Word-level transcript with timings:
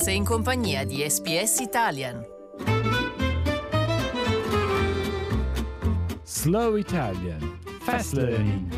Sei 0.00 0.14
in 0.14 0.24
compagnia 0.24 0.84
di 0.84 1.04
SPS 1.04 1.58
Italian. 1.58 2.24
Slow 6.22 6.76
Italian 6.76 7.58
Fast 7.80 8.12
Learning. 8.12 8.72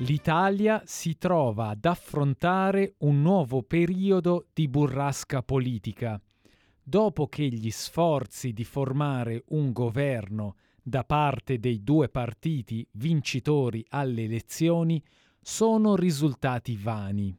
L'Italia 0.00 0.82
si 0.84 1.16
trova 1.16 1.68
ad 1.68 1.86
affrontare 1.86 2.96
un 2.98 3.22
nuovo 3.22 3.62
periodo 3.62 4.48
di 4.52 4.68
burrasca 4.68 5.42
politica, 5.42 6.20
dopo 6.82 7.28
che 7.28 7.44
gli 7.48 7.70
sforzi 7.70 8.52
di 8.52 8.64
formare 8.64 9.44
un 9.48 9.72
governo 9.72 10.56
da 10.82 11.02
parte 11.02 11.58
dei 11.58 11.82
due 11.82 12.10
partiti 12.10 12.86
vincitori 12.92 13.82
alle 13.88 14.24
elezioni 14.24 15.02
sono 15.40 15.96
risultati 15.96 16.76
vani. 16.76 17.34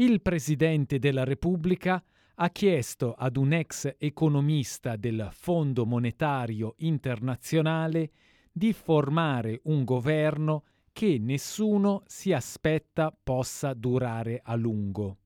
Il 0.00 0.22
Presidente 0.22 1.00
della 1.00 1.24
Repubblica 1.24 2.00
ha 2.36 2.50
chiesto 2.50 3.14
ad 3.14 3.36
un 3.36 3.52
ex 3.52 3.96
economista 3.98 4.94
del 4.94 5.28
Fondo 5.32 5.84
Monetario 5.86 6.74
Internazionale 6.78 8.12
di 8.52 8.72
formare 8.72 9.58
un 9.64 9.82
governo 9.82 10.62
che 10.92 11.18
nessuno 11.18 12.04
si 12.06 12.32
aspetta 12.32 13.12
possa 13.20 13.74
durare 13.74 14.40
a 14.44 14.54
lungo. 14.54 15.16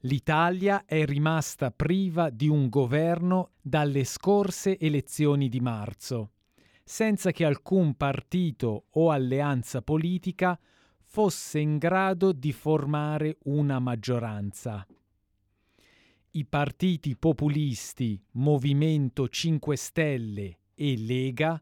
L'Italia 0.00 0.84
è 0.84 1.06
rimasta 1.06 1.70
priva 1.70 2.28
di 2.28 2.46
un 2.46 2.68
governo 2.68 3.52
dalle 3.62 4.04
scorse 4.04 4.78
elezioni 4.78 5.48
di 5.48 5.60
marzo, 5.60 6.32
senza 6.84 7.30
che 7.30 7.46
alcun 7.46 7.94
partito 7.94 8.88
o 8.90 9.10
alleanza 9.10 9.80
politica 9.80 10.60
fosse 11.12 11.58
in 11.58 11.76
grado 11.78 12.30
di 12.30 12.52
formare 12.52 13.38
una 13.46 13.80
maggioranza. 13.80 14.86
I 16.30 16.44
partiti 16.44 17.16
populisti 17.16 18.22
Movimento 18.34 19.26
5 19.28 19.76
Stelle 19.76 20.58
e 20.72 20.96
Lega 20.96 21.60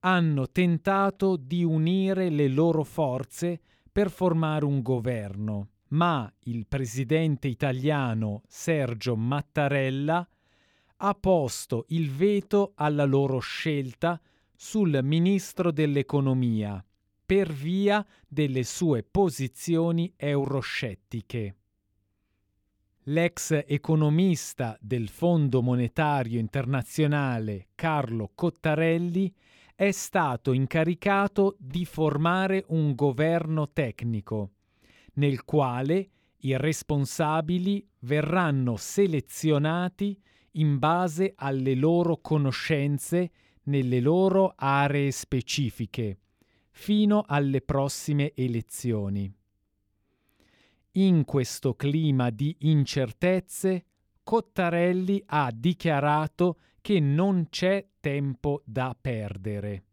hanno 0.00 0.50
tentato 0.50 1.36
di 1.36 1.64
unire 1.64 2.28
le 2.28 2.48
loro 2.48 2.84
forze 2.84 3.62
per 3.90 4.10
formare 4.10 4.66
un 4.66 4.82
governo 4.82 5.68
ma 5.92 6.30
il 6.44 6.66
presidente 6.66 7.48
italiano 7.48 8.42
Sergio 8.46 9.16
Mattarella 9.16 10.28
ha 10.96 11.14
posto 11.14 11.86
il 11.88 12.10
veto 12.10 12.72
alla 12.74 13.04
loro 13.04 13.38
scelta 13.38 14.20
sul 14.54 15.00
ministro 15.02 15.72
dell'economia 15.72 16.84
per 17.30 17.52
via 17.52 18.04
delle 18.26 18.64
sue 18.64 19.04
posizioni 19.04 20.12
euroscettiche. 20.16 21.54
L'ex 23.04 23.62
economista 23.68 24.76
del 24.80 25.08
Fondo 25.08 25.62
Monetario 25.62 26.40
Internazionale 26.40 27.68
Carlo 27.76 28.32
Cottarelli 28.34 29.32
è 29.76 29.92
stato 29.92 30.52
incaricato 30.52 31.54
di 31.60 31.84
formare 31.84 32.64
un 32.70 32.96
governo 32.96 33.70
tecnico 33.70 34.50
nel 35.12 35.44
quale 35.44 36.08
i 36.38 36.56
responsabili 36.56 37.86
verranno 38.00 38.74
selezionati 38.74 40.20
in 40.54 40.80
base 40.80 41.34
alle 41.36 41.76
loro 41.76 42.16
conoscenze 42.20 43.30
nelle 43.62 44.00
loro 44.00 44.52
aree 44.56 45.12
specifiche, 45.12 46.18
fino 46.80 47.24
alle 47.26 47.60
prossime 47.60 48.32
elezioni. 48.34 49.30
In 50.92 51.26
questo 51.26 51.74
clima 51.74 52.30
di 52.30 52.56
incertezze, 52.60 53.84
Cottarelli 54.22 55.22
ha 55.26 55.52
dichiarato 55.54 56.58
che 56.80 56.98
non 56.98 57.48
c'è 57.50 57.86
tempo 58.00 58.62
da 58.64 58.96
perdere. 58.98 59.84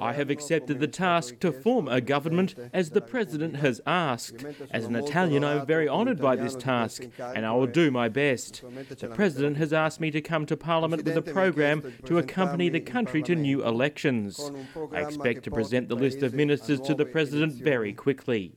I 0.00 0.12
have 0.12 0.30
accepted 0.30 0.80
the 0.80 0.88
task 0.88 1.40
to 1.40 1.52
form 1.52 1.88
a 1.88 2.00
government 2.00 2.54
as 2.72 2.90
the 2.90 3.00
President 3.00 3.56
has 3.56 3.80
asked. 3.86 4.44
As 4.70 4.84
an 4.84 4.96
Italian, 4.96 5.44
I 5.44 5.60
am 5.60 5.66
very 5.66 5.88
honoured 5.88 6.20
by 6.20 6.36
this 6.36 6.54
task 6.54 7.04
and 7.18 7.46
I 7.46 7.52
will 7.52 7.66
do 7.66 7.90
my 7.90 8.08
best. 8.08 8.62
The 8.98 9.08
President 9.08 9.56
has 9.56 9.72
asked 9.72 10.00
me 10.00 10.10
to 10.10 10.20
come 10.20 10.46
to 10.46 10.56
Parliament 10.56 11.04
with 11.04 11.16
a 11.16 11.22
programme 11.22 11.94
to 12.04 12.18
accompany 12.18 12.68
the 12.68 12.80
country 12.80 13.22
to 13.22 13.34
new 13.34 13.64
elections. 13.64 14.50
I 14.92 15.00
expect 15.00 15.44
to 15.44 15.50
present 15.50 15.88
the 15.88 15.96
list 15.96 16.22
of 16.22 16.34
ministers 16.34 16.80
to 16.82 16.94
the 16.94 17.06
President 17.06 17.52
very 17.54 17.92
quickly. 17.92 18.52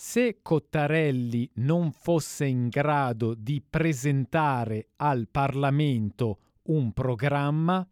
Se 0.00 0.38
Cottarelli 0.42 1.50
non 1.54 1.90
fosse 1.90 2.46
in 2.46 2.68
grado 2.68 3.34
di 3.34 3.60
presentare 3.60 4.90
al 4.98 5.26
Parlamento 5.28 6.38
un 6.66 6.92
programma 6.92 7.84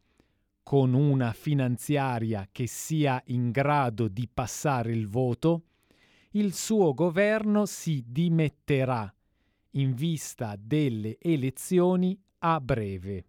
con 0.62 0.94
una 0.94 1.32
finanziaria 1.32 2.48
che 2.52 2.68
sia 2.68 3.20
in 3.26 3.50
grado 3.50 4.06
di 4.06 4.28
passare 4.32 4.92
il 4.92 5.08
voto, 5.08 5.64
il 6.30 6.54
suo 6.54 6.94
governo 6.94 7.66
si 7.66 8.04
dimetterà 8.06 9.12
in 9.70 9.92
vista 9.92 10.54
delle 10.56 11.18
elezioni 11.18 12.16
a 12.38 12.60
breve. 12.60 13.24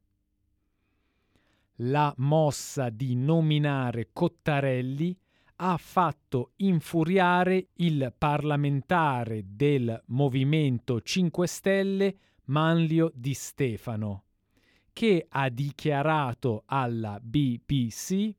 La 1.77 2.13
mossa 2.17 2.91
di 2.91 3.15
nominare 3.15 4.09
Cottarelli 4.13 5.17
ha 5.57 5.77
fatto 5.77 6.51
infuriare 6.57 7.69
il 7.75 8.13
parlamentare 8.17 9.43
del 9.45 10.03
Movimento 10.07 11.01
5 11.01 11.47
Stelle 11.47 12.15
Manlio 12.45 13.11
Di 13.13 13.33
Stefano, 13.33 14.23
che 14.93 15.25
ha 15.27 15.49
dichiarato 15.49 16.63
alla 16.65 17.19
BBC 17.21 18.33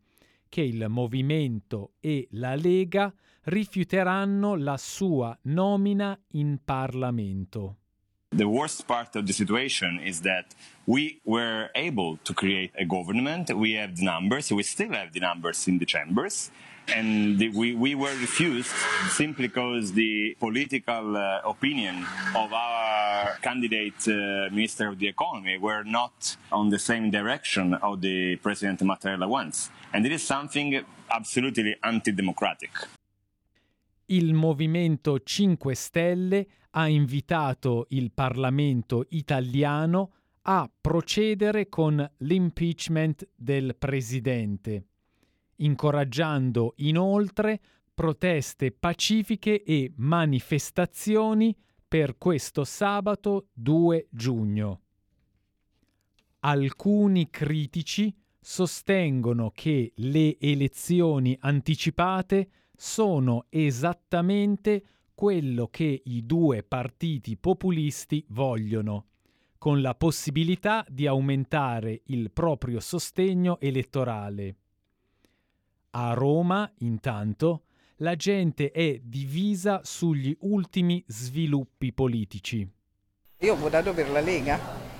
che 0.48 0.62
il 0.62 0.86
movimento 0.88 1.92
e 2.00 2.28
la 2.32 2.54
Lega 2.54 3.12
rifiuteranno 3.44 4.56
la 4.56 4.76
sua 4.76 5.36
nomina 5.42 6.18
in 6.32 6.58
Parlamento. 6.64 7.76
The 8.30 8.44
worst 8.44 8.84
part 8.84 9.16
of 9.16 9.24
the 9.24 9.32
situation 9.32 9.98
is 10.02 10.20
that 10.20 10.54
we 10.84 11.18
were 11.24 11.70
able 11.74 12.18
to 12.24 12.34
create 12.34 12.72
a 12.78 12.84
government. 12.84 13.50
We 13.50 13.78
have 13.78 13.94
the 13.94 14.04
numbers, 14.04 14.50
we 14.50 14.62
still 14.62 14.92
have 14.92 15.12
the 15.12 15.20
numbers 15.20 15.66
in 15.66 15.78
the 15.78 15.86
chambers. 15.86 16.50
And 16.94 17.38
the, 17.38 17.48
we, 17.50 17.74
we 17.74 17.94
were 17.94 18.14
refused 18.20 18.72
simply 19.10 19.48
because 19.48 19.92
the 19.92 20.36
political 20.38 21.16
uh, 21.16 21.40
opinion 21.44 22.04
of 22.34 22.52
our 22.52 23.36
candidate 23.42 24.06
uh, 24.08 24.48
minister 24.52 24.88
of 24.88 24.98
the 24.98 25.08
economy 25.08 25.58
were 25.58 25.82
not 25.84 26.36
on 26.50 26.70
the 26.70 26.78
same 26.78 27.10
direction 27.10 27.74
of 27.74 28.00
the 28.00 28.36
president 28.36 28.80
Mattarella 28.80 29.28
wants. 29.28 29.70
And 29.92 30.04
it 30.06 30.12
is 30.12 30.22
something 30.22 30.84
absolutely 31.10 31.76
antidemocratic. 31.82 32.88
Il 34.06 34.32
Movimento 34.32 35.20
5 35.22 35.74
Stelle 35.74 36.46
ha 36.70 36.88
invitato 36.88 37.86
il 37.90 38.10
Parlamento 38.12 39.04
italiano 39.10 40.12
a 40.42 40.70
procedere 40.80 41.68
con 41.68 42.10
l'impeachment 42.18 43.28
del 43.36 43.74
presidente 43.76 44.84
incoraggiando 45.58 46.74
inoltre 46.78 47.60
proteste 47.94 48.72
pacifiche 48.72 49.62
e 49.62 49.92
manifestazioni 49.96 51.56
per 51.86 52.18
questo 52.18 52.64
sabato 52.64 53.48
2 53.52 54.08
giugno. 54.10 54.80
Alcuni 56.40 57.30
critici 57.30 58.14
sostengono 58.40 59.50
che 59.54 59.92
le 59.96 60.38
elezioni 60.38 61.36
anticipate 61.40 62.48
sono 62.76 63.46
esattamente 63.48 64.84
quello 65.14 65.66
che 65.66 66.02
i 66.04 66.24
due 66.24 66.62
partiti 66.62 67.36
populisti 67.36 68.24
vogliono, 68.28 69.06
con 69.58 69.80
la 69.80 69.96
possibilità 69.96 70.86
di 70.88 71.08
aumentare 71.08 72.02
il 72.06 72.30
proprio 72.30 72.78
sostegno 72.78 73.58
elettorale. 73.58 74.56
A 75.90 76.12
Roma, 76.12 76.70
intanto, 76.80 77.62
la 77.96 78.14
gente 78.14 78.70
è 78.70 79.00
divisa 79.02 79.80
sugli 79.84 80.36
ultimi 80.40 81.02
sviluppi 81.06 81.92
politici. 81.94 82.68
Io 83.38 83.52
ho 83.54 83.56
votato 83.56 83.94
per 83.94 84.10
la 84.10 84.20
Lega. 84.20 84.58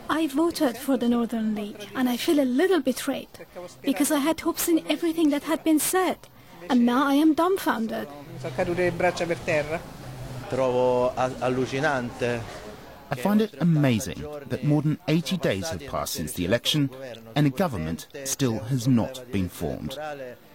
I 0.08 0.26
voted 0.26 0.76
for 0.76 0.96
the 0.96 1.06
Northern 1.06 1.52
League 1.52 1.87
and 1.93 2.08
I 2.08 2.17
feel 2.17 2.38
a 2.40 2.44
little 2.44 2.81
betrayed 2.81 3.29
because 3.82 4.11
I 4.11 4.19
had 4.19 4.40
hopes 4.40 4.69
in 4.69 4.82
everything 4.87 5.29
that 5.31 5.43
had 5.43 5.62
been 5.62 5.79
said 5.79 6.17
and 6.69 6.85
now 6.85 7.06
I 7.06 7.17
am 7.17 7.35
dumbfounded. 7.35 8.08
Mi 8.32 8.38
sono 8.38 8.55
cadute 8.55 8.85
le 8.85 8.93
braccia 8.93 9.26
per 9.26 9.38
terra. 9.38 9.79
Trovo 10.49 11.12
allucinante 11.14 12.40
I 13.11 13.15
find 13.15 13.41
it 13.41 13.55
amazing 13.61 14.25
that 14.49 14.65
more 14.65 14.83
than 14.83 14.99
80 15.09 15.37
days 15.39 15.69
have 15.69 15.87
passed 15.87 16.15
since 16.15 16.33
the 16.33 16.45
election 16.45 16.91
and 17.35 17.47
a 17.47 17.51
government 17.51 18.07
still 18.25 18.59
has 18.59 18.87
not 18.87 19.31
been 19.33 19.49
formed. 19.49 19.99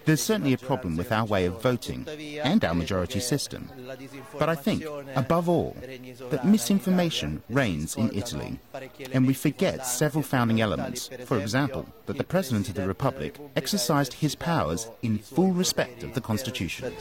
There's 0.04 0.22
certainly 0.22 0.52
a 0.52 0.58
problem 0.58 0.96
with 0.96 1.10
our 1.10 1.24
way 1.24 1.46
of 1.46 1.62
voting 1.62 2.06
and 2.42 2.62
our 2.64 2.74
majority 2.74 3.20
system. 3.20 3.70
But 4.38 4.50
I 4.50 4.54
think, 4.54 4.84
above 5.14 5.48
all, 5.48 5.76
that 6.30 6.46
misinformation 6.46 7.42
reigns 7.48 7.96
in 7.96 8.14
Italy. 8.14 8.58
And 9.12 9.26
we 9.26 9.32
forget 9.32 9.86
several 9.86 10.22
founding 10.22 10.60
elements. 10.60 11.08
For 11.24 11.38
example, 11.38 11.88
that 12.06 12.18
the 12.18 12.24
President 12.24 12.68
of 12.68 12.74
the 12.74 12.86
Republic 12.86 13.38
exercised 13.56 14.14
his 14.14 14.34
powers 14.34 14.90
in 15.02 15.18
full 15.18 15.52
respect 15.52 16.02
of 16.02 16.12
the 16.12 16.20
Constitution. 16.20 16.92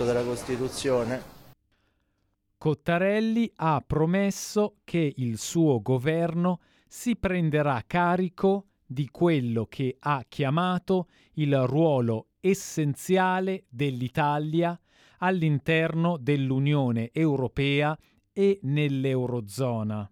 Cottarelli 2.64 3.52
ha 3.58 3.84
promesso 3.86 4.78
che 4.86 5.16
il 5.18 5.38
suo 5.38 5.82
governo 5.82 6.62
si 6.88 7.18
prenderà 7.18 7.84
carico 7.86 8.68
di 8.86 9.10
quello 9.10 9.66
che 9.66 9.98
ha 10.00 10.24
chiamato 10.26 11.10
il 11.34 11.68
ruolo 11.68 12.28
essenziale 12.40 13.66
dell'Italia 13.68 14.80
all'interno 15.18 16.16
dell'Unione 16.16 17.10
Europea 17.12 18.00
e 18.32 18.62
nell'Eurozona. 18.62 20.10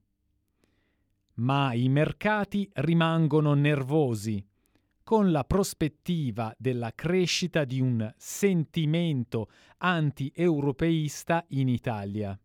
Ma 1.35 1.71
i 1.71 1.87
mercati 1.87 2.69
rimangono 2.73 3.53
nervosi 3.53 4.45
con 5.11 5.29
la 5.29 5.43
prospettiva 5.43 6.55
della 6.57 6.93
crescita 6.95 7.65
di 7.65 7.81
un 7.81 8.13
sentimento 8.15 9.49
anti-europeista 9.79 11.43
in 11.49 11.67
Italia. 11.67 12.39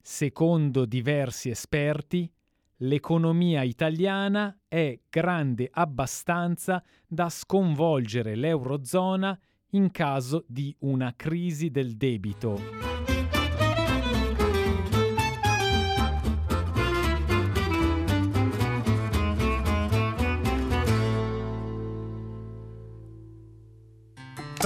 Secondo 0.00 0.84
diversi 0.84 1.50
esperti, 1.50 2.30
l'economia 2.76 3.62
italiana 3.62 4.56
è 4.68 5.00
grande 5.10 5.68
abbastanza 5.68 6.80
da 7.04 7.28
sconvolgere 7.28 8.36
l'Eurozona 8.36 9.36
in 9.70 9.90
caso 9.90 10.44
di 10.46 10.72
una 10.82 11.12
crisi 11.16 11.72
del 11.72 11.96
debito. 11.96 12.97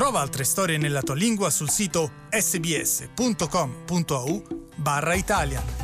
Trova 0.02 0.18
altre 0.18 0.42
storie 0.42 0.78
nella 0.78 1.00
tua 1.00 1.14
lingua 1.14 1.48
sul 1.48 1.70
sito 1.70 2.10
sbs.com.au 2.28 4.42
barra 4.74 5.14
Italia. 5.14 5.81